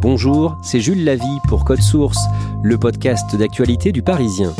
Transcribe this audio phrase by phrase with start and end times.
[0.00, 2.24] Bonjour, c'est Jules Lavie pour Code Source,
[2.62, 4.54] le podcast d'actualité du Parisien.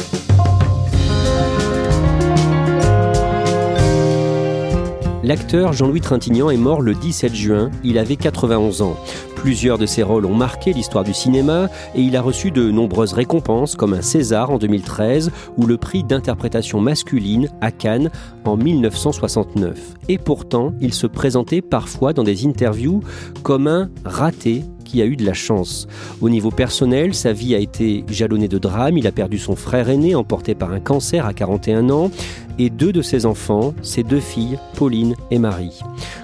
[5.22, 8.96] L'acteur Jean-Louis Trintignant est mort le 17 juin, il avait 91 ans.
[9.34, 13.14] Plusieurs de ses rôles ont marqué l'histoire du cinéma et il a reçu de nombreuses
[13.14, 18.10] récompenses comme un César en 2013 ou le prix d'interprétation masculine à Cannes
[18.44, 19.94] en 1969.
[20.10, 23.00] Et pourtant, il se présentait parfois dans des interviews
[23.42, 25.86] comme un raté qui a eu de la chance.
[26.20, 28.98] Au niveau personnel, sa vie a été jalonnée de drames.
[28.98, 32.10] Il a perdu son frère aîné, emporté par un cancer à 41 ans,
[32.58, 35.78] et deux de ses enfants, ses deux filles, Pauline et Marie.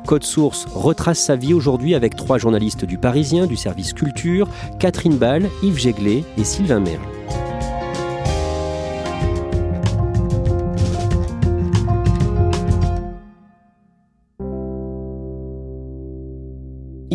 [0.07, 4.49] Code Source retrace sa vie aujourd'hui avec trois journalistes du Parisien, du service culture,
[4.81, 7.46] Catherine Ball, Yves Jéglet et Sylvain Merle.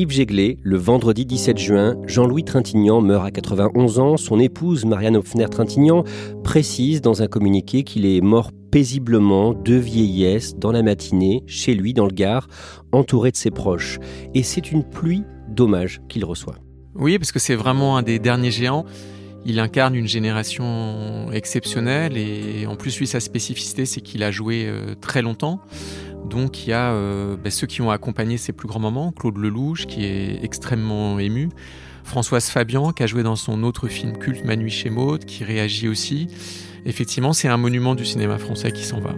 [0.02, 4.18] Yves Jéglet, le vendredi 17 juin, Jean-Louis Trintignant meurt à 91 ans.
[4.18, 6.06] Son épouse, Marianne Hopfner-Trintignant,
[6.44, 11.94] précise dans un communiqué qu'il est mort paisiblement, de vieillesse, dans la matinée, chez lui,
[11.94, 12.48] dans le Gard,
[12.92, 14.00] entouré de ses proches.
[14.34, 16.56] Et c'est une pluie d'hommages qu'il reçoit.
[16.96, 18.86] Oui, parce que c'est vraiment un des derniers géants.
[19.46, 24.66] Il incarne une génération exceptionnelle et en plus, lui, sa spécificité, c'est qu'il a joué
[24.68, 25.60] euh, très longtemps.
[26.26, 29.38] Donc il y a euh, bah, ceux qui ont accompagné ses plus grands moments, Claude
[29.38, 31.50] Lelouch qui est extrêmement ému,
[32.04, 35.88] Françoise Fabian qui a joué dans son autre film culte Manu chez Maud, qui réagit
[35.88, 36.28] aussi.
[36.86, 39.16] Effectivement, c'est un monument du cinéma français qui s'en va.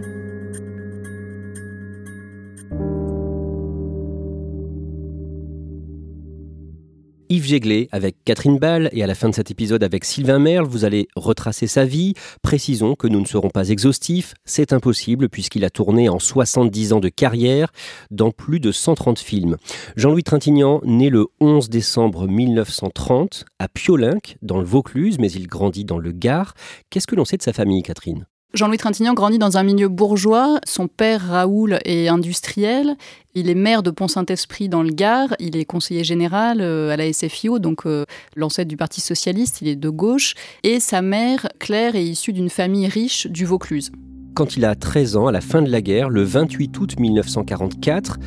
[7.28, 10.66] Yves Jéglet avec Catherine Ball et à la fin de cet épisode avec Sylvain Merle,
[10.66, 12.14] vous allez retracer sa vie.
[12.42, 17.00] Précisons que nous ne serons pas exhaustifs, c'est impossible puisqu'il a tourné en 70 ans
[17.00, 17.72] de carrière
[18.10, 19.56] dans plus de 130 films.
[19.96, 25.84] Jean-Louis Trintignant, né le 11 décembre 1930 à Piolinck dans le Vaucluse, mais il grandit
[25.84, 26.54] dans le Gard.
[26.90, 28.26] Qu'est-ce que l'on sait de sa famille, Catherine?
[28.54, 30.60] Jean-Louis Trintignant grandit dans un milieu bourgeois.
[30.64, 32.94] Son père, Raoul, est industriel.
[33.34, 35.34] Il est maire de Pont-Saint-Esprit dans le Gard.
[35.40, 38.04] Il est conseiller général euh, à la SFIO, donc euh,
[38.36, 39.60] l'ancêtre du Parti socialiste.
[39.60, 40.34] Il est de gauche.
[40.62, 43.90] Et sa mère, Claire, est issue d'une famille riche du Vaucluse.
[44.34, 48.18] Quand il a 13 ans, à la fin de la guerre, le 28 août 1944,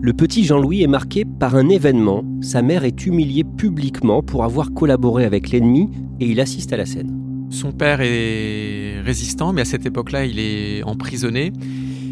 [0.00, 2.24] le petit Jean-Louis est marqué par un événement.
[2.40, 5.90] Sa mère est humiliée publiquement pour avoir collaboré avec l'ennemi
[6.20, 7.21] et il assiste à la scène.
[7.52, 11.52] Son père est résistant, mais à cette époque-là, il est emprisonné.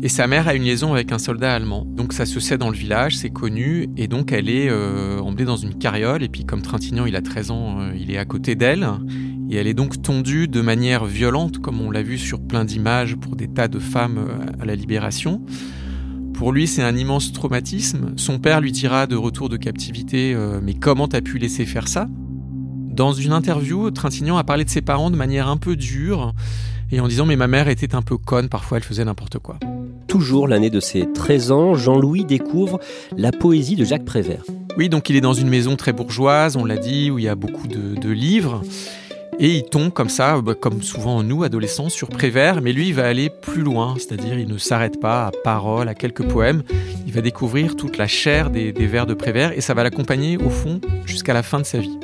[0.02, 1.86] Et sa mère a une liaison avec un soldat allemand.
[1.86, 3.88] Donc ça se sait dans le village, c'est connu.
[3.96, 6.22] Et donc elle est euh, emmenée dans une carriole.
[6.22, 8.86] Et puis comme Trintignant, il a 13 ans, euh, il est à côté d'elle.
[9.50, 13.16] Et elle est donc tondue de manière violente, comme on l'a vu sur plein d'images
[13.16, 15.42] pour des tas de femmes euh, à la libération.
[16.34, 18.12] Pour lui, c'est un immense traumatisme.
[18.16, 22.08] Son père lui dira de retour de captivité Mais comment t'as pu laisser faire ça?
[23.00, 26.34] Dans une interview, Trintignant a parlé de ses parents de manière un peu dure
[26.92, 29.56] et en disant mais ma mère était un peu conne, parfois elle faisait n'importe quoi.
[30.06, 32.78] Toujours l'année de ses 13 ans, Jean-Louis découvre
[33.16, 34.42] la poésie de Jacques Prévert.
[34.76, 37.28] Oui, donc il est dans une maison très bourgeoise, on l'a dit, où il y
[37.28, 38.60] a beaucoup de, livres.
[39.38, 42.94] Et il tombe comme ça, bah, comme souvent nous, adolescents, sur Prévert, mais lui, il
[42.94, 46.64] va aller plus loin, c'est-à-dire il ne s'arrête pas à paroles, à quelques poèmes,
[47.06, 50.36] il va découvrir toute la chair des, des vers de Prévert, et ça va l'accompagner,
[50.36, 51.98] au fond, jusqu'à la fin de sa vie.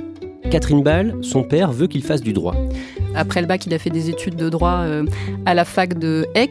[0.51, 2.55] Catherine Ball, son père veut qu'il fasse du droit.
[3.17, 5.05] Après le bac, il a fait des études de droit euh,
[5.47, 6.51] à la fac de Aix,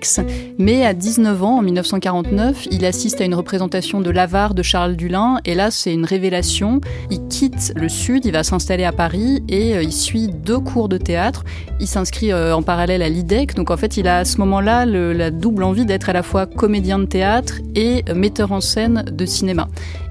[0.58, 4.96] mais à 19 ans, en 1949, il assiste à une représentation de l'avare de Charles
[4.96, 6.82] Dulin, et là, c'est une révélation.
[7.12, 10.90] Il quitte le Sud, il va s'installer à Paris, et euh, il suit deux cours
[10.90, 11.44] de théâtre.
[11.80, 14.86] Il s'inscrit euh, en parallèle à l'IDEC, donc en fait, il a à ce moment-là
[14.86, 19.26] la double envie d'être à la fois comédien de théâtre et metteur en scène de
[19.26, 19.68] cinéma.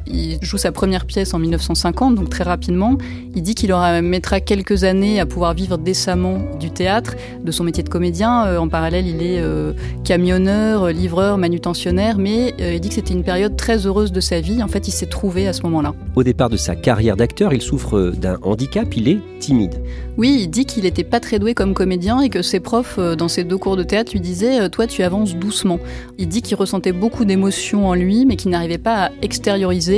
[0.07, 2.99] Il joue sa première pièce en 1950, donc très rapidement.
[3.35, 7.65] Il dit qu'il aura mettra quelques années à pouvoir vivre décemment du théâtre, de son
[7.65, 8.47] métier de comédien.
[8.47, 9.73] Euh, en parallèle, il est euh,
[10.05, 14.63] camionneur, livreur, manutentionnaire, mais il dit que c'était une période très heureuse de sa vie.
[14.63, 15.95] En fait, il s'est trouvé à ce moment-là.
[16.17, 19.83] Au départ de sa carrière d'acteur, il souffre d'un handicap, il est timide.
[20.17, 23.29] Oui, il dit qu'il n'était pas très doué comme comédien et que ses profs, dans
[23.29, 25.81] ses deux cours de théâtre, lui disaient Toi, tu avances doucement.
[26.19, 29.94] Il dit qu'il ressentait beaucoup d'émotions en lui, mais qu'il n'arrivait pas à extérioriser.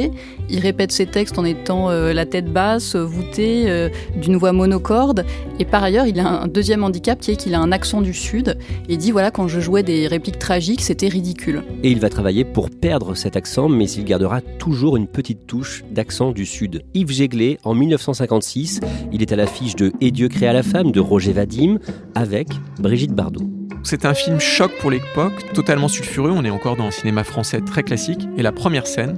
[0.48, 5.24] Il répète ses textes en étant euh, la tête basse, voûtée, euh, d'une voix monocorde.
[5.58, 8.14] Et par ailleurs, il a un deuxième handicap qui est qu'il a un accent du
[8.14, 8.58] Sud.
[8.88, 11.62] Et il dit voilà, quand je jouais des répliques tragiques, c'était ridicule.
[11.82, 15.84] Et il va travailler pour perdre cet accent, mais il gardera toujours une petite touche
[15.90, 16.82] d'accent du Sud.
[16.94, 18.80] Yves Jéglé, en 1956,
[19.12, 21.78] il est à l'affiche de Et Dieu créa la femme de Roger Vadim
[22.14, 22.48] avec
[22.78, 23.46] Brigitte Bardot.
[23.82, 27.60] C'est un film choc pour l'époque, totalement sulfureux, on est encore dans un cinéma français
[27.60, 28.26] très classique.
[28.36, 29.16] Et la première scène,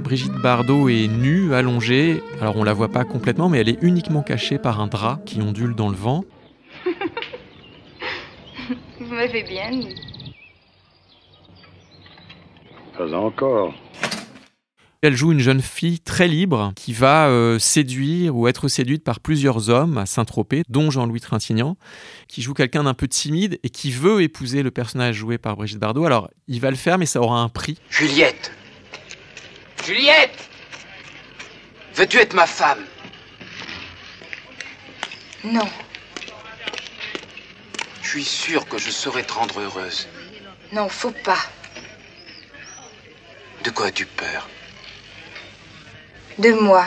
[0.00, 4.22] Brigitte Bardot est nue, allongée, alors on la voit pas complètement, mais elle est uniquement
[4.22, 6.24] cachée par un drap qui ondule dans le vent.
[9.00, 9.94] Vous m'avez bien mis.
[12.96, 13.74] Pas encore.
[15.02, 19.18] Elle joue une jeune fille très libre qui va euh, séduire ou être séduite par
[19.18, 21.76] plusieurs hommes à Saint-Tropez, dont Jean-Louis Trintignant,
[22.28, 25.80] qui joue quelqu'un d'un peu timide et qui veut épouser le personnage joué par Brigitte
[25.80, 26.04] Bardot.
[26.04, 27.78] Alors, il va le faire, mais ça aura un prix.
[27.90, 28.52] Juliette
[29.84, 30.48] Juliette
[31.94, 32.84] Veux-tu être ma femme
[35.44, 35.68] Non.
[38.02, 40.08] Je suis sûr que je saurais te rendre heureuse.
[40.72, 41.38] Non, faut pas.
[43.64, 44.48] De quoi as-tu peur
[46.38, 46.86] de moi.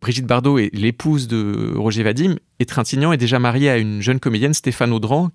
[0.00, 4.20] Brigitte Bardot est l'épouse de Roger Vadim et Trintignant est déjà marié à une jeune
[4.20, 5.30] comédienne, Stéphane Audran.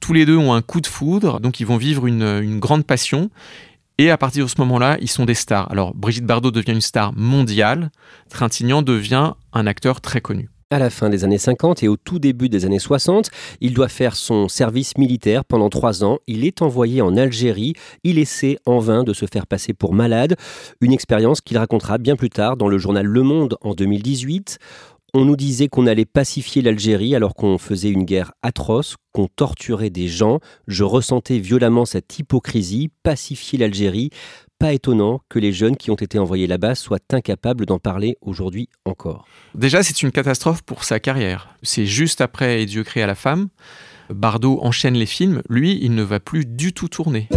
[0.00, 2.84] Tous les deux ont un coup de foudre, donc ils vont vivre une, une grande
[2.84, 3.30] passion.
[4.00, 5.70] Et à partir de ce moment-là, ils sont des stars.
[5.70, 7.90] Alors Brigitte Bardot devient une star mondiale,
[8.30, 10.48] Trintignant devient un acteur très connu.
[10.70, 13.28] À la fin des années 50 et au tout début des années 60,
[13.60, 16.18] il doit faire son service militaire pendant trois ans.
[16.26, 17.74] Il est envoyé en Algérie.
[18.02, 20.36] Il essaie en vain de se faire passer pour malade.
[20.80, 24.58] Une expérience qu'il racontera bien plus tard dans le journal Le Monde en 2018.
[25.12, 29.90] On nous disait qu'on allait pacifier l'Algérie alors qu'on faisait une guerre atroce, qu'on torturait
[29.90, 30.38] des gens.
[30.68, 34.10] Je ressentais violemment cette hypocrisie, pacifier l'Algérie.
[34.60, 38.68] Pas étonnant que les jeunes qui ont été envoyés là-bas soient incapables d'en parler aujourd'hui
[38.84, 39.24] encore.
[39.56, 41.56] Déjà, c'est une catastrophe pour sa carrière.
[41.62, 43.48] C'est juste après Et Dieu créa la femme.
[44.10, 45.42] Bardot enchaîne les films.
[45.48, 47.28] Lui, il ne va plus du tout tourner.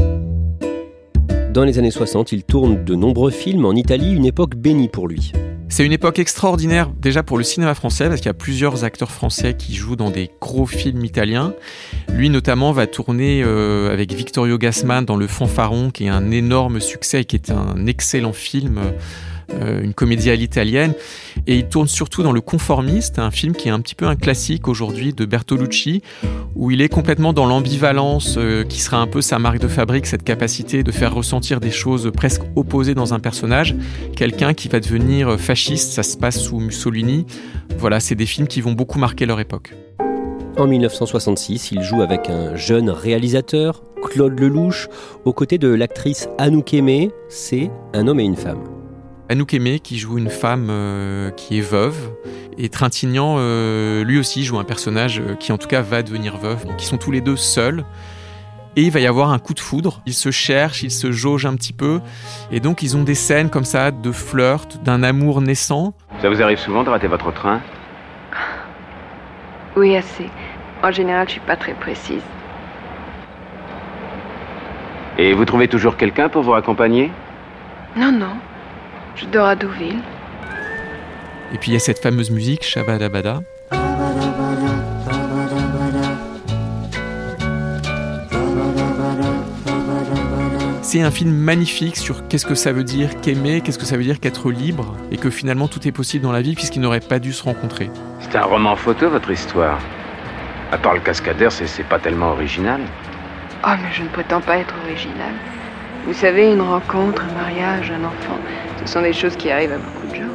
[1.54, 5.08] Dans les années 60, il tourne de nombreux films en Italie, une époque bénie pour
[5.08, 5.34] lui.
[5.70, 9.12] C'est une époque extraordinaire déjà pour le cinéma français parce qu'il y a plusieurs acteurs
[9.12, 11.54] français qui jouent dans des gros films italiens.
[12.12, 16.80] Lui notamment va tourner euh, avec Vittorio Gassman dans Le Fanfaron qui est un énorme
[16.80, 18.80] succès et qui est un excellent film.
[18.80, 18.92] Euh,
[19.50, 20.94] une comédie à l'italienne.
[21.48, 24.16] Et il tourne surtout dans Le Conformiste, un film qui est un petit peu un
[24.16, 26.02] classique aujourd'hui de Bertolucci,
[26.56, 30.06] où il est complètement dans l'ambivalence euh, qui sera un peu sa marque de fabrique,
[30.06, 33.76] cette capacité de faire ressentir des choses presque opposées dans un personnage.
[34.16, 37.26] Quelqu'un qui va devenir fasciste, ça se passe sous Mussolini.
[37.78, 39.74] Voilà, c'est des films qui vont beaucoup marquer leur époque.
[40.58, 44.88] En 1966, il joue avec un jeune réalisateur, Claude Lelouch,
[45.26, 47.12] aux côtés de l'actrice Anouk Aimé.
[47.28, 48.83] C'est un homme et une femme.
[49.34, 52.12] Anouk Aimé qui joue une femme euh, qui est veuve
[52.60, 56.38] et Trintignant euh, lui aussi joue un personnage euh, qui en tout cas va devenir
[56.38, 56.68] veuve.
[56.68, 57.84] Donc ils sont tous les deux seuls
[58.76, 60.02] et il va y avoir un coup de foudre.
[60.06, 62.00] Ils se cherchent, ils se jaugent un petit peu
[62.52, 65.96] et donc ils ont des scènes comme ça de flirt, d'un amour naissant.
[66.22, 67.60] Ça vous arrive souvent de rater votre train?
[69.76, 70.30] Oui, assez.
[70.84, 72.22] En général, je suis pas très précise.
[75.18, 77.12] Et vous trouvez toujours quelqu'un pour vous accompagner?
[77.96, 78.36] Non, non.
[79.16, 80.00] Je dors à Deauville.
[81.54, 83.42] Et puis il y a cette fameuse musique, Shabadabada.
[90.82, 94.04] C'est un film magnifique sur qu'est-ce que ça veut dire qu'aimer, qu'est-ce que ça veut
[94.04, 97.20] dire qu'être libre, et que finalement tout est possible dans la vie puisqu'ils n'auraient pas
[97.20, 97.90] dû se rencontrer.
[98.20, 99.80] C'est un roman photo, votre histoire.
[100.72, 102.82] À part le cascadeur, c'est pas tellement original.
[103.66, 105.34] Oh, mais je ne prétends pas être original.
[106.06, 108.38] Vous savez, une rencontre, un mariage, un enfant,
[108.86, 110.32] ce sont des choses qui arrivent à beaucoup de gens.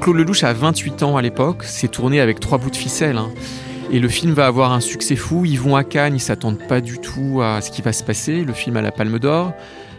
[0.00, 3.16] Claude Lelouch a 28 ans à l'époque, c'est tourné avec trois bouts de ficelle.
[3.16, 3.30] Hein.
[3.90, 5.44] Et le film va avoir un succès fou.
[5.46, 8.44] Ils vont à Cannes, ils s'attendent pas du tout à ce qui va se passer.
[8.44, 9.54] Le film a la Palme d'Or.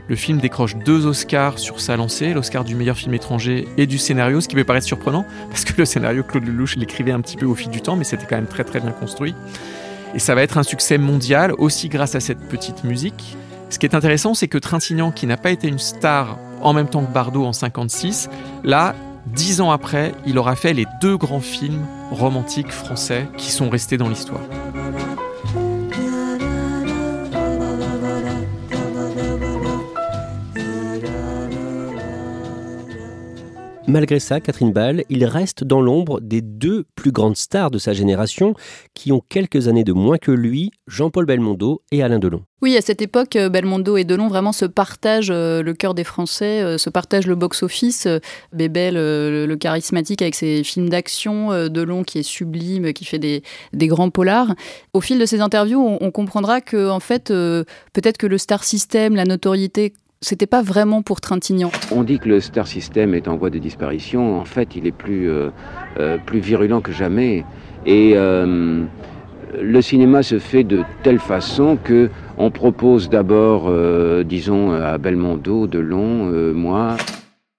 [0.07, 3.99] Le film décroche deux Oscars sur sa lancée, l'Oscar du meilleur film étranger et du
[3.99, 7.37] scénario, ce qui peut paraître surprenant, parce que le scénario, Claude Lelouch l'écrivait un petit
[7.37, 9.35] peu au fil du temps, mais c'était quand même très très bien construit.
[10.15, 13.37] Et ça va être un succès mondial, aussi grâce à cette petite musique.
[13.69, 16.87] Ce qui est intéressant, c'est que Trintignant, qui n'a pas été une star en même
[16.87, 18.29] temps que Bardot en 56.
[18.63, 18.95] Là,
[19.27, 23.97] dix ans après, il aura fait les deux grands films romantiques français qui sont restés
[23.97, 24.41] dans l'histoire.
[33.89, 37.91] Malgré ça, Catherine Ball, il reste dans l'ombre des deux plus grandes stars de sa
[37.91, 38.53] génération
[38.93, 42.43] qui ont quelques années de moins que lui, Jean-Paul Belmondo et Alain Delon.
[42.61, 46.03] Oui, à cette époque, euh, Belmondo et Delon vraiment se partagent euh, le cœur des
[46.03, 48.07] Français, euh, se partagent le box-office.
[48.53, 53.41] Bébel, le, charismatique avec ses films d'action, Delon qui est sublime, qui fait des,
[53.73, 54.53] grands polars.
[54.93, 58.63] Au fil de ces interviews, on, on comprendra que, en fait, peut-être que le star
[58.63, 61.71] system, la notoriété c'était pas vraiment pour Trintignant.
[61.91, 64.39] On dit que le star system est en voie de disparition.
[64.39, 65.49] En fait, il est plus, euh,
[65.99, 67.45] euh, virulent que jamais.
[67.85, 68.83] Et euh,
[69.59, 73.71] le cinéma se fait de telle façon que on propose d'abord,
[74.23, 76.95] disons, à Belmondo, Delon, moi,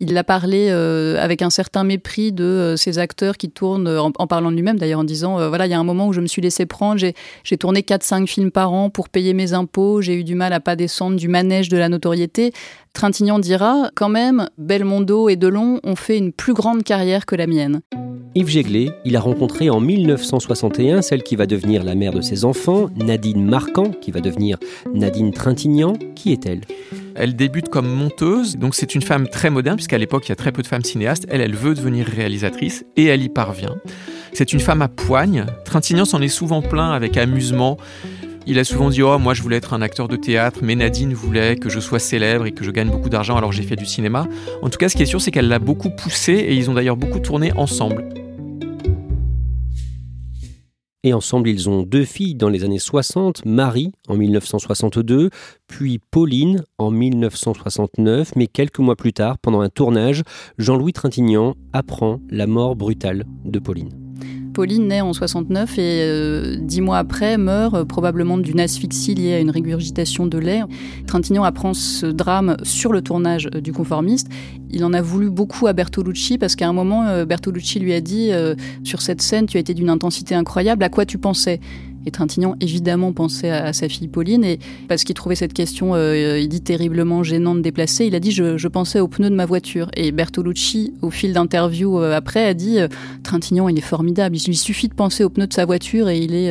[0.01, 4.01] il a parlé euh, avec un certain mépris de euh, ces acteurs qui tournent, euh,
[4.01, 6.23] en, parlant de lui-même d'ailleurs, en disant voilà, il y a un moment où je
[6.23, 7.01] me suis laissé prendre,
[7.45, 10.61] j'ai tourné 4-5 films par an pour payer mes impôts, j'ai eu du mal à
[10.61, 12.53] pas descendre du manège de la notoriété.
[12.93, 17.47] Trintignant dira quand même, Belmondo et Delon ont fait une plus grande carrière que la
[17.47, 17.81] mienne.
[18.35, 22.45] Yves Jéglé, il a rencontré en 1961 celle qui va devenir la mère de ses
[22.45, 24.57] enfants, Nadine Marquand, qui va devenir
[24.95, 25.95] Nadine Trintignant.
[26.15, 26.61] Qui est-elle?
[27.17, 30.37] Elle débute comme monteuse, donc c'est une femme très moderne, puisqu'à l'époque il y a
[30.37, 31.27] très peu de femmes cinéastes.
[31.29, 33.77] Elle, elle veut devenir réalisatrice et elle y parvient.
[34.33, 35.47] C'est une femme à poigne.
[35.65, 37.79] Trintignant s'en est souvent plein avec amusement.
[38.47, 41.13] Il a souvent dit Oh, moi je voulais être un acteur de théâtre, mais Nadine
[41.13, 43.87] voulait que je sois célèbre et que je gagne beaucoup d'argent, alors j'ai fait du
[43.87, 44.27] cinéma.
[44.63, 46.75] En tout cas, ce qui est sûr, c'est qu'elle l'a beaucoup poussé et ils ont
[46.75, 48.09] d'ailleurs beaucoup tourné ensemble.
[51.03, 55.31] Et ensemble, ils ont deux filles dans les années 60, Marie en 1962,
[55.67, 60.23] puis Pauline en 1969, mais quelques mois plus tard, pendant un tournage,
[60.59, 64.10] Jean-Louis Trintignant apprend la mort brutale de Pauline.
[64.53, 69.35] Pauline naît en 69 et euh, dix mois après meurt euh, probablement d'une asphyxie liée
[69.35, 70.63] à une régurgitation de lait.
[71.07, 74.29] Trintignant apprend ce drame sur le tournage euh, du conformiste.
[74.71, 78.31] Il en a voulu beaucoup à Bertolucci parce qu'à un moment, Bertolucci lui a dit
[78.85, 81.59] sur cette scène, tu as été d'une intensité incroyable, à quoi tu pensais?
[82.07, 84.45] Et Trintignant, évidemment, pensait à, sa fille Pauline.
[84.45, 88.33] Et parce qu'il trouvait cette question, euh, il dit terriblement gênante, déplacée, il a dit
[88.33, 89.91] je, pensais aux pneus de ma voiture.
[89.97, 92.89] Et Bertolucci, au fil d'interviews euh, après, a dit euh,
[93.23, 94.37] Trintignant, il est formidable.
[94.37, 96.51] Il lui suffit de penser aux pneus de sa voiture et il est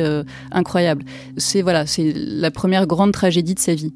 [0.52, 1.04] incroyable.
[1.36, 3.92] C'est voilà, c'est la première grande tragédie de sa vie.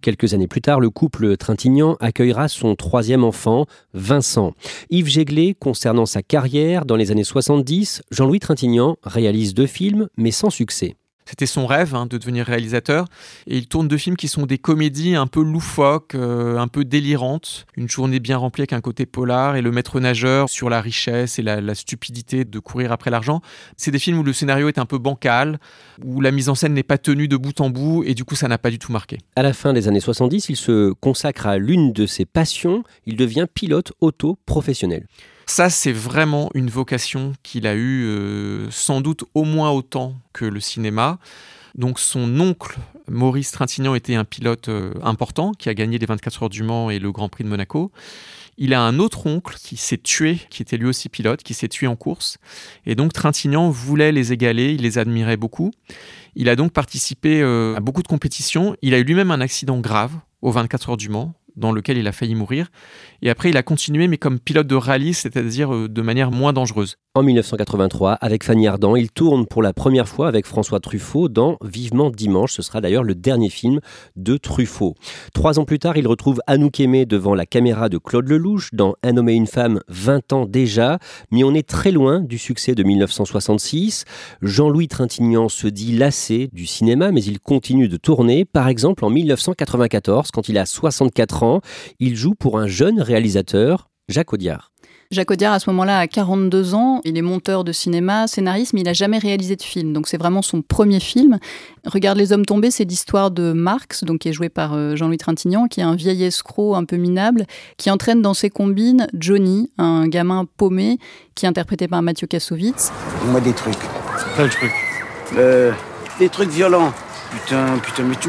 [0.00, 4.52] Quelques années plus tard, le couple Trintignant accueillera son troisième enfant, Vincent.
[4.90, 10.30] Yves Jéglé, concernant sa carrière, dans les années 70, Jean-Louis Trintignant réalise deux films, mais
[10.30, 10.94] sans succès.
[11.28, 13.04] C'était son rêve hein, de devenir réalisateur.
[13.46, 16.86] Et il tourne deux films qui sont des comédies un peu loufoques, euh, un peu
[16.86, 17.66] délirantes.
[17.76, 21.38] Une journée bien remplie avec un côté polar et le maître nageur sur la richesse
[21.38, 23.42] et la, stupidité de courir après l'argent.
[23.76, 25.58] C'est des films où le scénario est un peu bancal,
[26.02, 28.34] où la mise en scène n'est pas tenue de bout en bout et du coup
[28.34, 29.18] ça n'a pas du tout marqué.
[29.36, 32.84] À la fin des années 70, il se consacre à l'une de ses passions.
[33.04, 35.06] Il devient pilote auto professionnel.
[35.48, 40.44] Ça, c'est vraiment une vocation qu'il a eue euh, sans doute au moins autant que
[40.44, 41.18] le cinéma.
[41.74, 42.78] Donc son oncle,
[43.08, 46.90] Maurice Trintignant, était un pilote euh, important qui a gagné les 24 heures du Mans
[46.90, 47.90] et le Grand Prix de Monaco.
[48.58, 51.68] Il a un autre oncle qui s'est tué, qui était lui aussi pilote, qui s'est
[51.68, 52.36] tué en course.
[52.84, 55.70] Et donc Trintignant voulait les égaler, il les admirait beaucoup.
[56.36, 58.76] Il a donc participé euh, à beaucoup de compétitions.
[58.82, 60.12] Il a eu lui-même un accident grave
[60.42, 62.68] aux 24 heures du Mans dans lequel il a failli mourir.
[63.20, 66.52] Et après, il a continué, mais comme pilote de rallye, c'est-à-dire euh, de manière moins
[66.52, 66.96] dangereuse.
[67.14, 71.56] En 1983, avec Fanny Ardant, il tourne pour la première fois avec François Truffaut dans
[71.64, 72.52] Vivement Dimanche.
[72.52, 73.80] Ce sera d'ailleurs le dernier film
[74.14, 74.94] de Truffaut.
[75.34, 78.94] Trois ans plus tard, il retrouve Anouk Aimé devant la caméra de Claude Lelouch dans
[79.02, 81.00] Un homme et une femme, 20 ans déjà.
[81.32, 84.04] Mais on est très loin du succès de 1966.
[84.42, 88.44] Jean-Louis Trintignant se dit lassé du cinéma, mais il continue de tourner.
[88.44, 91.47] Par exemple, en 1994, quand il a 64 ans,
[91.98, 94.70] il joue pour un jeune réalisateur, Jacques Audiard.
[95.10, 97.00] Jacques Audiard, à ce moment-là, a 42 ans.
[97.04, 99.94] Il est monteur de cinéma, scénariste, mais il n'a jamais réalisé de film.
[99.94, 101.38] Donc, c'est vraiment son premier film.
[101.86, 105.16] Regarde Les Hommes Tombés, c'est l'histoire de Marx, donc, qui est joué par euh, Jean-Louis
[105.16, 107.46] Trintignant, qui est un vieil escroc un peu minable,
[107.78, 110.98] qui entraîne dans ses combines Johnny, un gamin paumé,
[111.34, 112.92] qui est interprété par Mathieu Kassovitz.
[113.24, 113.78] Dis-moi des trucs.
[114.36, 114.72] Quel truc?
[115.38, 115.72] Euh,
[116.18, 116.92] Des trucs violents.
[117.30, 118.28] Putain, putain, mais tu.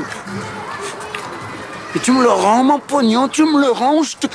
[1.96, 4.28] Et tu me le rends, mon pognon, tu me le rends, je te.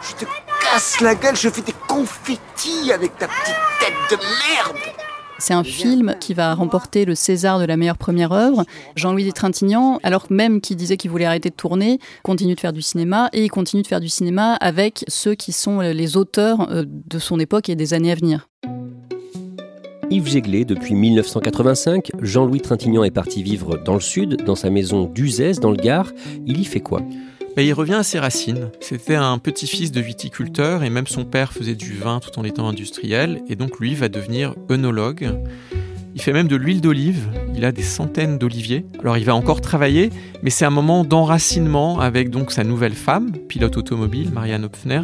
[0.00, 4.76] Je te casse la gueule, je fais des confettis avec ta petite tête de merde.
[5.38, 8.64] C'est un film qui va remporter le César de la meilleure première œuvre.
[8.96, 12.82] Jean-Louis Trintignant, alors même qu'il disait qu'il voulait arrêter de tourner, continue de faire du
[12.82, 16.84] cinéma et il continue de faire du cinéma avec ceux qui sont les auteurs euh,
[16.86, 18.48] de son époque et des années à venir.
[20.10, 25.04] Yves Jéglé, depuis 1985, Jean-Louis Trintignant est parti vivre dans le sud, dans sa maison
[25.04, 26.12] d'Uzès, dans le Gard.
[26.46, 27.00] Il y fait quoi?
[27.56, 28.70] Il revient à ses racines.
[28.80, 32.68] C'était un petit-fils de viticulteur et même son père faisait du vin tout en étant
[32.68, 33.42] industriel.
[33.48, 35.30] Et donc lui va devenir œnologue.
[36.14, 37.28] Il fait même de l'huile d'olive.
[37.54, 38.84] Il a des centaines d'oliviers.
[39.00, 40.10] Alors il va encore travailler,
[40.42, 45.02] mais c'est un moment d'enracinement avec donc sa nouvelle femme, pilote automobile, Marianne Hopfner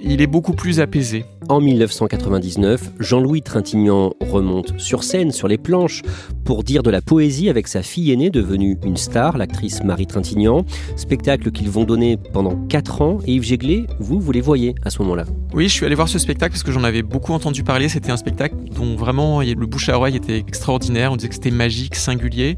[0.00, 1.24] il est beaucoup plus apaisé.
[1.48, 6.02] En 1999, Jean-Louis Trintignant remonte sur scène, sur les planches,
[6.44, 10.64] pour dire de la poésie avec sa fille aînée devenue une star, l'actrice Marie Trintignant.
[10.96, 13.18] Spectacle qu'ils vont donner pendant 4 ans.
[13.26, 16.08] Et Yves Jéglé, vous, vous les voyez à ce moment-là Oui, je suis allé voir
[16.08, 17.88] ce spectacle parce que j'en avais beaucoup entendu parler.
[17.88, 21.12] C'était un spectacle dont vraiment le bouche à oreille était extraordinaire.
[21.12, 22.56] On disait que c'était magique, singulier.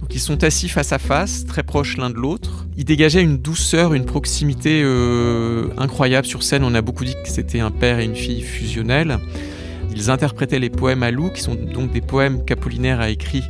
[0.00, 2.66] Donc ils sont assis face à face, très proches l'un de l'autre.
[2.76, 6.64] Ils dégageaient une douceur, une proximité euh, incroyable sur scène.
[6.64, 9.18] On a beaucoup dit que c'était un père et une fille fusionnels.
[9.94, 13.44] Ils interprétaient les poèmes à Lou, qui sont donc des poèmes qu'Apollinaire a écrits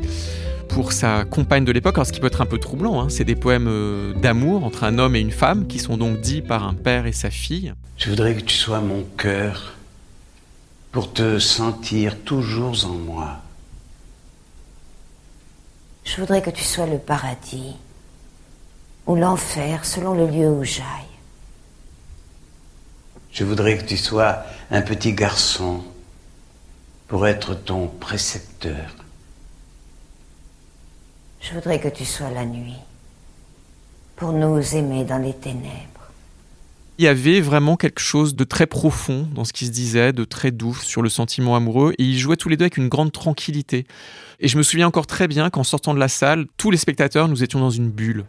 [0.68, 3.08] pour sa compagne de l'époque, alors ce qui peut être un peu troublant, hein.
[3.08, 6.42] c'est des poèmes euh, d'amour entre un homme et une femme, qui sont donc dits
[6.42, 7.74] par un père et sa fille.
[7.96, 9.74] Je voudrais que tu sois mon cœur,
[10.92, 13.42] pour te sentir toujours en moi.
[16.10, 17.76] Je voudrais que tu sois le paradis
[19.06, 20.84] ou l'enfer selon le lieu où j'aille.
[23.30, 25.84] Je voudrais que tu sois un petit garçon
[27.06, 28.90] pour être ton précepteur.
[31.40, 32.80] Je voudrais que tu sois la nuit
[34.16, 35.99] pour nous aimer dans les ténèbres.
[37.00, 40.24] Il y avait vraiment quelque chose de très profond dans ce qui se disait, de
[40.24, 43.10] très doux sur le sentiment amoureux, et ils jouaient tous les deux avec une grande
[43.10, 43.86] tranquillité.
[44.38, 47.26] Et je me souviens encore très bien qu'en sortant de la salle, tous les spectateurs,
[47.26, 48.26] nous étions dans une bulle.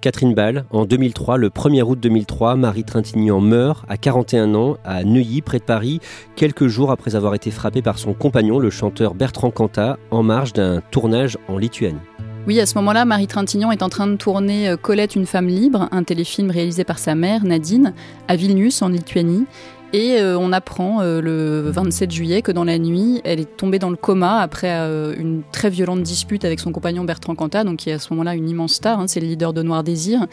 [0.00, 5.04] Catherine Ball, en 2003, le 1er août 2003, Marie Trintignant meurt à 41 ans à
[5.04, 6.00] Neuilly, près de Paris,
[6.34, 10.54] quelques jours après avoir été frappée par son compagnon, le chanteur Bertrand Cantat, en marge
[10.54, 12.00] d'un tournage en Lituanie.
[12.46, 15.48] Oui, à ce moment-là, Marie Trintignant est en train de tourner euh, Colette, une femme
[15.48, 17.94] libre, un téléfilm réalisé par sa mère, Nadine,
[18.28, 19.46] à Vilnius, en Lituanie.
[19.94, 23.78] Et euh, on apprend euh, le 27 juillet que dans la nuit, elle est tombée
[23.78, 27.88] dans le coma après une très violente dispute avec son compagnon Bertrand Cantat, donc qui
[27.88, 30.26] est à ce moment-là une immense star, hein, c'est le leader de Noir Désir.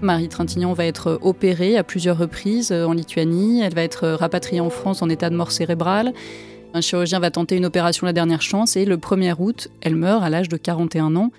[0.00, 4.70] Marie Trintignant va être opérée à plusieurs reprises en Lituanie, elle va être rapatriée en
[4.70, 6.14] France en état de mort cérébrale.
[6.74, 10.22] Un chirurgien va tenter une opération la dernière chance et le 1er août, elle meurt
[10.22, 11.30] à l'âge de 41 ans.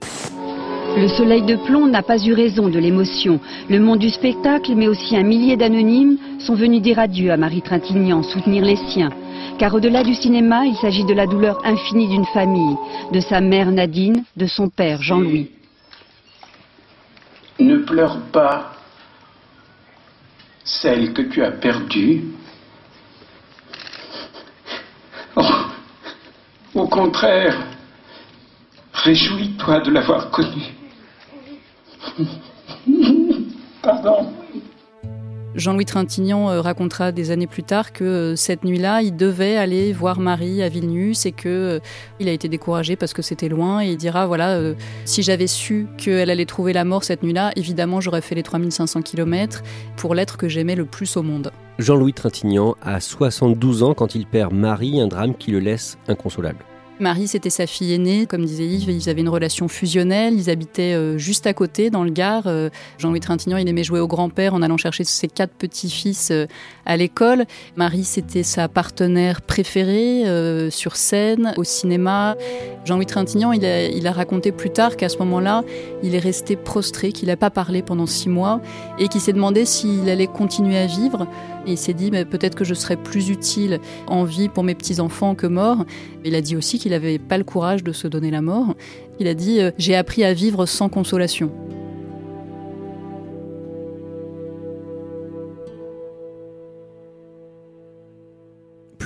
[0.97, 3.39] Le soleil de plomb n'a pas eu raison de l'émotion.
[3.69, 7.61] Le monde du spectacle, mais aussi un millier d'anonymes, sont venus dire adieu à Marie
[7.61, 9.11] Trintignant, soutenir les siens.
[9.59, 12.75] Car au-delà du cinéma, il s'agit de la douleur infinie d'une famille,
[13.13, 15.51] de sa mère Nadine, de son père Jean-Louis.
[17.59, 18.73] Ne pleure pas,
[20.63, 22.23] celle que tu as perdue.
[26.75, 27.57] Au contraire,
[28.93, 30.73] réjouis-toi de l'avoir connue.
[33.81, 34.38] Pardon.
[35.55, 39.93] Jean-Louis Trintignant euh, racontera des années plus tard que euh, cette nuit-là, il devait aller
[39.93, 41.79] voir Marie à Vilnius et que euh,
[42.19, 43.81] il a été découragé parce que c'était loin.
[43.83, 44.59] Et il dira voilà,
[45.05, 49.01] si j'avais su qu'elle allait trouver la mort cette nuit-là, évidemment j'aurais fait les 3500
[49.01, 49.63] km
[49.95, 51.51] pour l'être que j'aimais le plus au monde.
[51.79, 56.63] Jean-Louis Trintignant a 72 ans quand il perd Marie, un drame qui le laisse inconsolable.
[56.99, 58.25] Marie, c'était sa fille aînée.
[58.25, 60.33] Comme disait Yves, ils avaient une relation fusionnelle.
[60.33, 62.43] Ils habitaient euh, juste à côté, dans le Gard.
[62.47, 66.45] Euh, Jean-Louis Trintignant, il aimait jouer au grand-père en allant chercher ses quatre petits-fils euh,
[66.85, 67.45] à l'école.
[67.77, 70.23] Marie, c'était sa partenaire préférée
[70.71, 72.35] sur scène, au cinéma.
[72.85, 75.63] Jean-Louis Trintignant, il a, il a raconté plus tard qu'à ce moment-là,
[76.03, 78.61] il est resté prostré, qu'il n'a pas parlé pendant six mois
[78.97, 81.27] et qu'il s'est demandé s'il allait continuer à vivre.
[81.65, 85.35] Et il s'est dit, peut-être que je serais plus utile en vie pour mes petits-enfants
[85.35, 85.85] que mort.
[86.23, 88.75] Il a dit aussi qu'il n'avait pas le courage de se donner la mort.
[89.19, 91.51] Il a dit, euh, j'ai appris à vivre sans consolation.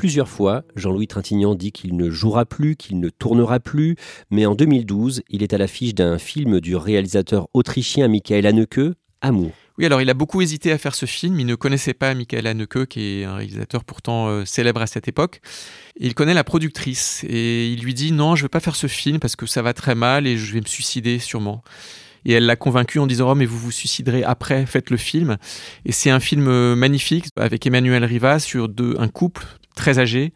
[0.04, 3.96] plusieurs fois, Jean-Louis Trintignant dit qu'il ne jouera plus, qu'il ne tournera plus,
[4.32, 8.82] mais en 2012, il est à l'affiche d'un film du réalisateur autrichien Michael Haneke,
[9.22, 9.54] Amour.
[9.80, 11.40] Oui, alors il a beaucoup hésité à faire ce film.
[11.40, 15.08] Il ne connaissait pas Michael Haneke, qui est un réalisateur pourtant euh, célèbre à cette
[15.08, 15.42] époque.
[15.98, 18.88] Il connaît la productrice et il lui dit non, je ne vais pas faire ce
[18.88, 21.64] film parce que ça va très mal et je vais me suicider sûrement.
[22.26, 25.38] Et elle l'a convaincu en disant oh mais vous vous suiciderez après, faites le film.
[25.86, 29.44] Et c'est un film euh, magnifique avec Emmanuel Riva sur un couple
[29.76, 30.34] très âgée.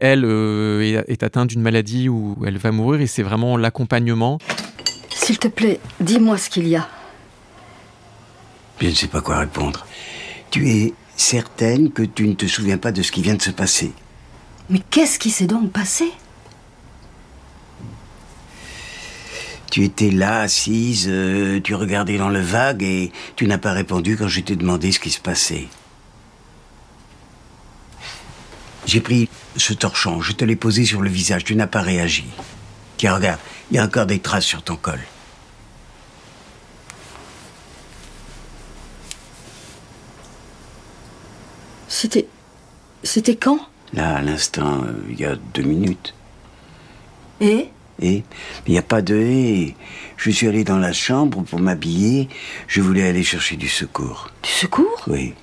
[0.00, 4.38] Elle euh, est atteinte d'une maladie où elle va mourir et c'est vraiment l'accompagnement.
[5.10, 6.88] S'il te plaît, dis-moi ce qu'il y a.
[8.80, 9.86] Je ne sais pas quoi répondre.
[10.50, 13.50] Tu es certaine que tu ne te souviens pas de ce qui vient de se
[13.50, 13.92] passer?
[14.70, 16.10] Mais qu'est-ce qui s'est donc passé?
[19.70, 24.16] Tu étais là, assise, euh, tu regardais dans le vague et tu n'as pas répondu
[24.16, 25.68] quand je t'ai demandé ce qui se passait.
[28.86, 32.24] J'ai pris ce torchon, je te l'ai posé sur le visage, tu n'as pas réagi.
[32.96, 35.00] Tiens, regarde, il y a encore des traces sur ton col.
[42.00, 42.28] C'était.
[43.02, 43.58] C'était quand?
[43.92, 46.14] Là, à l'instant, euh, il y a deux minutes.
[47.40, 47.70] Et?
[48.00, 48.22] Et
[48.68, 49.74] il n'y a pas de et.
[50.16, 52.28] Je suis allé dans la chambre pour m'habiller.
[52.68, 54.30] Je voulais aller chercher du secours.
[54.44, 55.02] Du secours?
[55.08, 55.34] Oui.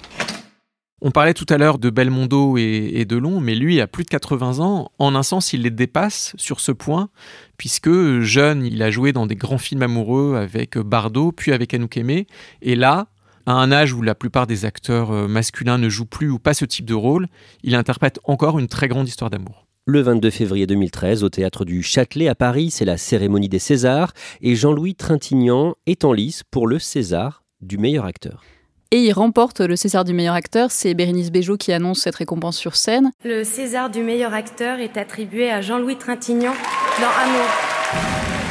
[1.02, 4.10] On parlait tout à l'heure de Belmondo et, et Delon, mais lui a plus de
[4.10, 4.94] 80 ans.
[4.98, 7.10] En un sens, il les dépasse sur ce point,
[7.58, 11.98] puisque jeune, il a joué dans des grands films amoureux avec Bardot, puis avec Anouk
[11.98, 12.28] Aimé.
[12.62, 13.08] Et là,
[13.46, 16.54] à un âge où la plupart des acteurs euh, masculins ne jouent plus ou pas
[16.54, 17.28] ce type de rôle,
[17.64, 19.66] il interprète encore une très grande histoire d'amour.
[19.88, 24.14] Le 22 février 2013, au théâtre du Châtelet à Paris, c'est la cérémonie des Césars
[24.42, 28.44] et Jean-Louis Trintignant est en lice pour le César du meilleur acteur.
[28.92, 30.72] Et il remporte le César du meilleur acteur.
[30.72, 33.12] C'est Bérénice Bejo qui annonce cette récompense sur scène.
[33.24, 36.54] Le César du meilleur acteur est attribué à Jean-Louis Trintignant
[37.00, 38.45] dans Amour.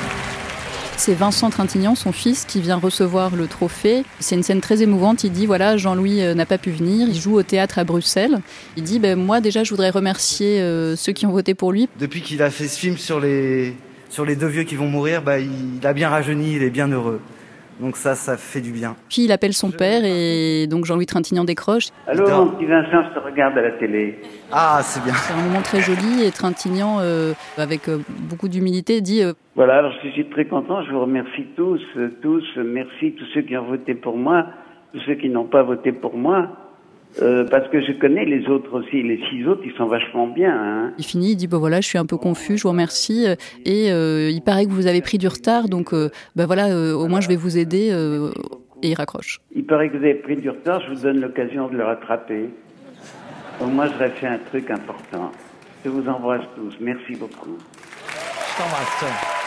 [0.96, 4.04] C'est Vincent Trintignant, son fils, qui vient recevoir le trophée.
[4.20, 5.24] C'est une scène très émouvante.
[5.24, 7.08] Il dit voilà, Jean-Louis euh, n'a pas pu venir.
[7.08, 8.38] Il joue au théâtre à Bruxelles.
[8.76, 11.88] Il dit ben, moi déjà, je voudrais remercier euh, ceux qui ont voté pour lui.
[11.98, 13.76] Depuis qu'il a fait ce film sur les
[14.08, 16.86] sur les deux vieux qui vont mourir, bah, il a bien rajeuni, il est bien
[16.86, 17.20] heureux.
[17.80, 18.94] Donc ça, ça fait du bien.
[19.08, 21.88] Puis il appelle son père et donc Jean-Louis Trintignant décroche.
[22.06, 24.20] Allô, mon petit Vincent, je te regarde à la télé.
[24.52, 25.14] Ah, c'est bien.
[25.14, 29.78] C'est un moment très joli et Trintignant, euh, avec euh, beaucoup d'humilité, dit euh, Voilà,
[29.78, 33.56] alors je suis très content, je vous remercie tous, euh, tous, merci tous ceux qui
[33.56, 34.46] ont voté pour moi,
[34.92, 36.48] tous ceux qui n'ont pas voté pour moi.
[37.22, 40.52] Euh, parce que je connais les autres aussi, les six autres, ils sont vachement bien.
[40.52, 40.92] Hein.
[40.98, 43.26] Il finit, il dit bah voilà, je suis un peu confus, je vous remercie.
[43.64, 46.92] Et euh, il paraît que vous avez pris du retard, donc euh, bah voilà, euh,
[46.92, 47.90] au moins je vais vous aider.
[47.92, 48.30] euh,
[48.82, 49.40] et il raccroche.
[49.54, 52.50] Il paraît que vous avez pris du retard, je vous donne l'occasion de le rattraper.
[53.60, 55.32] Au moins, j'aurais fait un truc important.
[55.84, 57.56] Je vous embrasse tous, merci beaucoup.
[57.56, 59.43] Je t'embrasse.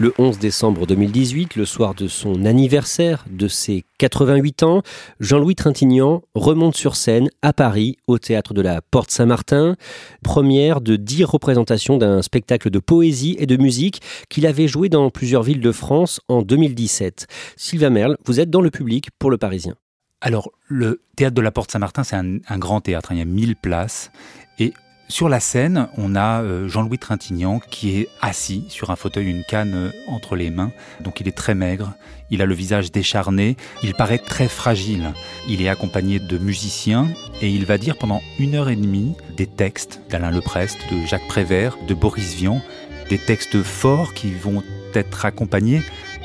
[0.00, 4.82] Le 11 décembre 2018, le soir de son anniversaire de ses 88 ans,
[5.18, 9.74] Jean-Louis Trintignant remonte sur scène à Paris, au théâtre de la Porte Saint-Martin,
[10.22, 15.10] première de dix représentations d'un spectacle de poésie et de musique qu'il avait joué dans
[15.10, 17.26] plusieurs villes de France en 2017.
[17.56, 19.74] Sylvain Merle, vous êtes dans le public pour le Parisien.
[20.20, 23.24] Alors, le théâtre de la Porte Saint-Martin, c'est un, grand théâtre, hein, il y a
[23.24, 24.12] 1000 places.
[24.60, 24.74] Et
[25.10, 29.42] sur la scène, on a euh, Jean-Louis Trintignant qui est assis sur un fauteuil, une
[29.42, 30.70] canne euh, entre les mains.
[31.00, 31.94] Donc il est très maigre,
[32.30, 35.14] il a le visage décharné, il paraît très fragile.
[35.48, 37.08] Il est accompagné de musiciens
[37.40, 41.26] et il va dire pendant une heure et demie des textes d'Alain Leprest, de Jacques
[41.26, 42.60] Prévert, de Boris Vian,
[43.08, 44.62] des textes forts qui vont
[44.94, 45.80] être accompagnés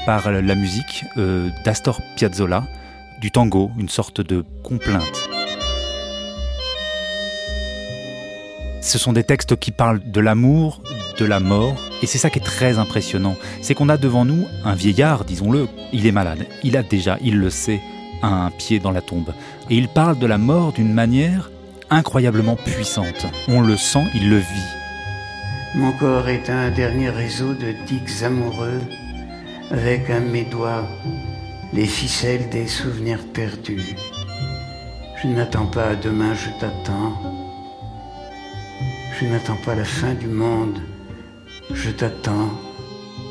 [0.06, 2.68] par la musique euh, d'Astor Piazzolla,
[3.22, 5.30] du tango, une sorte de complainte.
[8.84, 10.82] Ce sont des textes qui parlent de l'amour,
[11.18, 13.38] de la mort, et c'est ça qui est très impressionnant.
[13.62, 17.38] C'est qu'on a devant nous un vieillard, disons-le, il est malade, il a déjà, il
[17.40, 17.80] le sait,
[18.22, 19.34] un pied dans la tombe.
[19.70, 21.50] Et il parle de la mort d'une manière
[21.90, 23.26] incroyablement puissante.
[23.48, 24.72] On le sent, il le vit.
[25.76, 28.82] Mon corps est un dernier réseau de tics amoureux,
[29.72, 30.86] avec à mes doigts
[31.72, 33.96] les ficelles des souvenirs perdus.
[35.22, 37.33] Je n'attends pas demain, je t'attends.
[39.24, 40.80] Je n'attends pas la fin du monde,
[41.74, 42.50] je t'attends.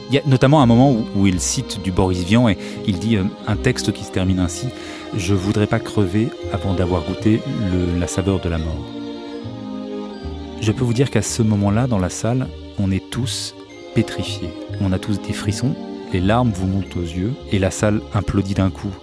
[0.08, 3.18] Il y a notamment un moment où, il cite du Boris Vian et il dit
[3.18, 4.68] euh, un texte qui se termine ainsi
[5.14, 7.42] Je voudrais pas crever avant d'avoir goûté
[8.00, 8.86] la saveur de la mort.
[10.62, 13.54] Je peux vous dire qu'à ce moment-là, dans la salle, on est tous
[13.94, 14.48] pétrifiés.
[14.80, 15.74] On a tous des frissons,
[16.10, 18.94] les larmes vous montent aux yeux et la salle implodit d'un coup.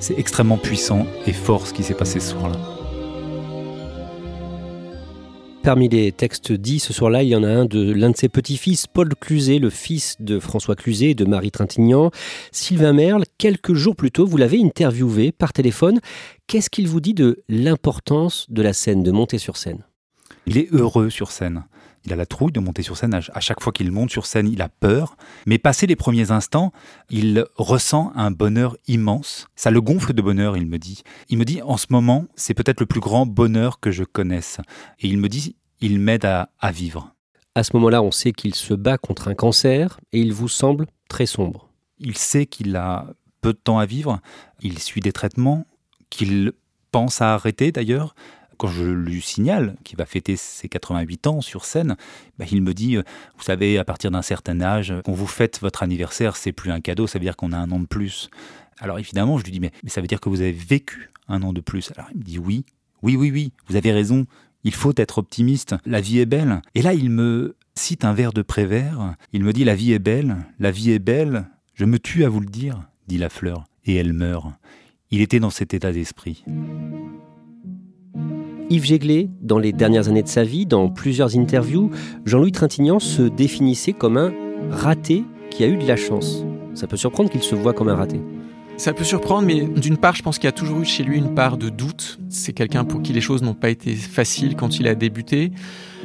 [0.00, 2.77] C'est extrêmement puissant et fort ce qui s'est passé ce soir-là.
[5.68, 8.30] Parmi les textes dits ce soir-là, il y en a un de l'un de ses
[8.30, 12.10] petits-fils, Paul Cluzet, le fils de François Cluzet et de Marie Trintignant.
[12.52, 16.00] Sylvain Merle, quelques jours plus tôt, vous l'avez interviewé par téléphone.
[16.46, 19.84] Qu'est-ce qu'il vous dit de l'importance de la scène, de monter sur scène?
[20.46, 21.64] Il est heureux sur scène.
[22.04, 23.14] Il a la trouille de monter sur scène.
[23.14, 25.16] À chaque fois qu'il monte sur scène, il a peur.
[25.46, 26.72] Mais passé les premiers instants,
[27.10, 29.48] il ressent un bonheur immense.
[29.56, 31.02] Ça le gonfle de bonheur, il me dit.
[31.28, 34.58] Il me dit, en ce moment, c'est peut-être le plus grand bonheur que je connaisse.
[35.00, 37.14] Et il me dit, il m'aide à, à vivre.
[37.54, 40.86] À ce moment-là, on sait qu'il se bat contre un cancer et il vous semble
[41.08, 41.68] très sombre.
[41.98, 43.06] Il sait qu'il a
[43.40, 44.20] peu de temps à vivre.
[44.60, 45.66] Il suit des traitements
[46.10, 46.52] qu'il
[46.90, 48.14] pense à arrêter d'ailleurs
[48.58, 51.96] quand je lui signale qu'il va fêter ses 88 ans sur scène,
[52.38, 53.02] bah, il me dit, euh,
[53.36, 56.80] vous savez, à partir d'un certain âge, quand vous faites votre anniversaire, c'est plus un
[56.80, 58.28] cadeau, ça veut dire qu'on a un an de plus.
[58.80, 61.42] Alors évidemment, je lui dis, mais, mais ça veut dire que vous avez vécu un
[61.42, 61.92] an de plus.
[61.96, 62.64] Alors il me dit, oui,
[63.02, 64.26] oui, oui, oui, vous avez raison,
[64.64, 66.62] il faut être optimiste, la vie est belle.
[66.74, 69.98] Et là, il me cite un vers de Prévert, il me dit, la vie est
[69.98, 73.64] belle, la vie est belle, je me tue à vous le dire, dit la fleur,
[73.84, 74.48] et elle meurt.
[75.10, 76.44] Il était dans cet état d'esprit.
[78.70, 81.90] Yves Jéglé, dans les dernières années de sa vie, dans plusieurs interviews,
[82.26, 84.32] Jean-Louis Trintignant se définissait comme un
[84.70, 86.44] raté qui a eu de la chance.
[86.74, 88.20] Ça peut surprendre qu'il se voit comme un raté.
[88.76, 91.16] Ça peut surprendre, mais d'une part, je pense qu'il y a toujours eu chez lui
[91.16, 92.18] une part de doute.
[92.28, 95.50] C'est quelqu'un pour qui les choses n'ont pas été faciles quand il a débuté.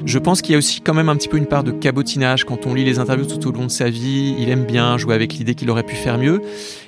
[0.05, 2.45] Je pense qu'il y a aussi quand même un petit peu une part de cabotinage.
[2.45, 5.15] Quand on lit les interviews tout au long de sa vie, il aime bien jouer
[5.15, 6.41] avec l'idée qu'il aurait pu faire mieux.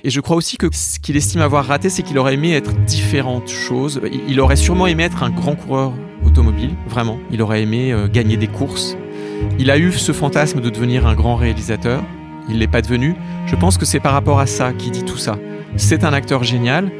[0.03, 2.73] Et je crois aussi que ce qu'il estime avoir raté, c'est qu'il aurait aimé être
[2.85, 4.01] différentes choses.
[4.27, 5.93] Il aurait sûrement aimé être un grand coureur
[6.25, 7.19] automobile, vraiment.
[7.31, 8.97] Il aurait aimé euh, gagner des courses.
[9.59, 12.03] Il a eu ce fantasme de devenir un grand réalisateur.
[12.49, 13.15] Il l'est pas devenu.
[13.45, 15.37] Je pense que c'est par rapport à ça qu'il dit tout ça.
[15.77, 16.91] C'est un acteur génial,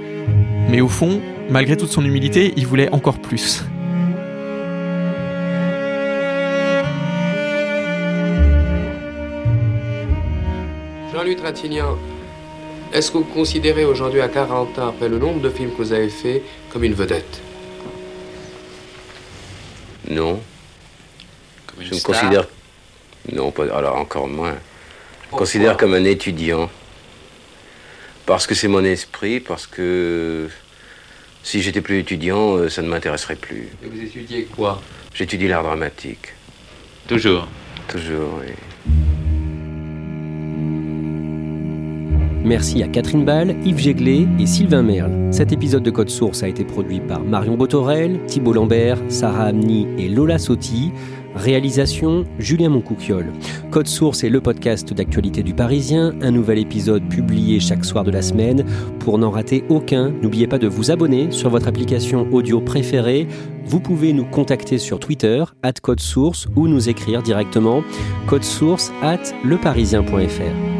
[0.70, 3.64] mais au fond, malgré toute son humilité, il voulait encore plus.
[11.26, 11.98] Jean-Louis Trintignant,
[12.94, 15.92] est-ce que vous considérez aujourd'hui, à 40 ans, après le nombre de films que vous
[15.92, 17.42] avez fait, comme une vedette?
[20.08, 20.40] Non.
[21.66, 22.48] Comme une Je me considère.
[23.34, 23.64] Non, pas...
[23.76, 24.54] alors encore moins.
[25.24, 26.70] Je me considère comme un étudiant.
[28.28, 30.48] Parce que c'est mon esprit, parce que
[31.42, 33.70] si j'étais plus étudiant, euh, ça ne m'intéresserait plus.
[33.84, 34.80] Et vous étudiez quoi?
[35.16, 36.34] J'étudie l'art dramatique.
[37.08, 37.48] Toujours?
[37.88, 38.54] Toujours, oui.
[42.46, 45.34] Merci à Catherine Ball, Yves Jéglé et Sylvain Merle.
[45.34, 49.88] Cet épisode de Code Source a été produit par Marion Botorel, Thibault Lambert, Sarah Amni
[49.98, 50.92] et Lola Sotti.
[51.34, 53.34] Réalisation Julien Moncouquiole.
[53.72, 58.12] Code Source est le podcast d'actualité du Parisien, un nouvel épisode publié chaque soir de
[58.12, 58.64] la semaine.
[59.00, 63.28] Pour n'en rater aucun, n'oubliez pas de vous abonner sur votre application audio préférée.
[63.66, 67.84] Vous pouvez nous contacter sur Twitter, at Code Source, ou nous écrire directement
[68.28, 70.75] code source at leparisien.fr.